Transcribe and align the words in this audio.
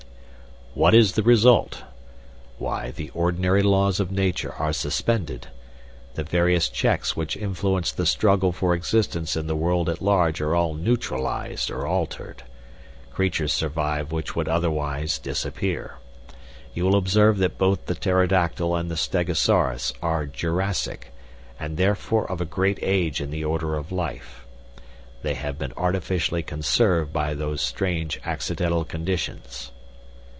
What 0.73 0.95
is 0.95 1.11
the 1.15 1.21
result? 1.23 1.83
Why, 2.57 2.91
the 2.91 3.09
ordinary 3.09 3.61
laws 3.61 3.99
of 3.99 4.09
Nature 4.09 4.53
are 4.53 4.71
suspended. 4.71 5.47
The 6.15 6.23
various 6.23 6.69
checks 6.69 7.13
which 7.13 7.35
influence 7.35 7.91
the 7.91 8.05
struggle 8.05 8.53
for 8.53 8.73
existence 8.73 9.35
in 9.35 9.47
the 9.47 9.55
world 9.57 9.89
at 9.89 10.01
large 10.01 10.39
are 10.39 10.55
all 10.55 10.73
neutralized 10.73 11.69
or 11.69 11.85
altered. 11.85 12.43
Creatures 13.11 13.51
survive 13.51 14.13
which 14.13 14.33
would 14.33 14.47
otherwise 14.47 15.19
disappear. 15.19 15.95
You 16.73 16.85
will 16.85 16.95
observe 16.95 17.37
that 17.39 17.57
both 17.57 17.87
the 17.87 17.95
pterodactyl 17.95 18.73
and 18.73 18.89
the 18.89 18.95
stegosaurus 18.95 19.91
are 20.01 20.25
Jurassic, 20.25 21.11
and 21.59 21.75
therefore 21.75 22.31
of 22.31 22.39
a 22.39 22.45
great 22.45 22.79
age 22.81 23.19
in 23.19 23.29
the 23.29 23.43
order 23.43 23.75
of 23.75 23.91
life. 23.91 24.45
They 25.21 25.33
have 25.33 25.59
been 25.59 25.73
artificially 25.75 26.43
conserved 26.43 27.11
by 27.11 27.33
those 27.33 27.61
strange 27.61 28.21
accidental 28.23 28.85
conditions." 28.85 29.73